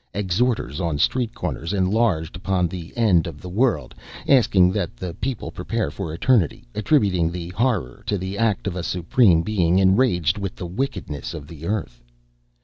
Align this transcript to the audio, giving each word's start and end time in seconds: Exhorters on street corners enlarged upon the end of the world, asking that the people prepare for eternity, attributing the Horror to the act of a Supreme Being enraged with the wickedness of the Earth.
Exhorters 0.15 0.81
on 0.81 0.97
street 0.97 1.35
corners 1.35 1.73
enlarged 1.73 2.35
upon 2.35 2.67
the 2.67 2.91
end 2.97 3.27
of 3.27 3.39
the 3.39 3.47
world, 3.49 3.93
asking 4.27 4.71
that 4.71 4.97
the 4.97 5.13
people 5.13 5.51
prepare 5.51 5.91
for 5.91 6.11
eternity, 6.11 6.65
attributing 6.73 7.31
the 7.31 7.49
Horror 7.49 8.01
to 8.07 8.17
the 8.17 8.35
act 8.35 8.65
of 8.65 8.75
a 8.75 8.81
Supreme 8.81 9.43
Being 9.43 9.77
enraged 9.77 10.39
with 10.39 10.55
the 10.55 10.65
wickedness 10.65 11.35
of 11.35 11.47
the 11.47 11.67
Earth. 11.67 12.01